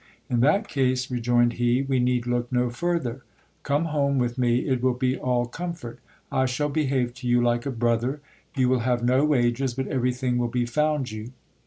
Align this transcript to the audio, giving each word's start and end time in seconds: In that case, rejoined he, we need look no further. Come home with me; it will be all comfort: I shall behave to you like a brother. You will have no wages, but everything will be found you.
In 0.31 0.39
that 0.39 0.67
case, 0.67 1.11
rejoined 1.11 1.53
he, 1.61 1.83
we 1.83 1.99
need 1.99 2.25
look 2.25 2.51
no 2.51 2.71
further. 2.71 3.21
Come 3.61 3.85
home 3.85 4.17
with 4.17 4.35
me; 4.35 4.67
it 4.67 4.81
will 4.81 4.95
be 4.95 5.15
all 5.15 5.45
comfort: 5.45 5.99
I 6.31 6.47
shall 6.47 6.69
behave 6.69 7.13
to 7.13 7.27
you 7.27 7.39
like 7.39 7.67
a 7.67 7.71
brother. 7.71 8.19
You 8.57 8.67
will 8.67 8.79
have 8.79 9.03
no 9.03 9.23
wages, 9.23 9.75
but 9.75 9.85
everything 9.89 10.39
will 10.39 10.47
be 10.47 10.65
found 10.65 11.11
you. 11.11 11.33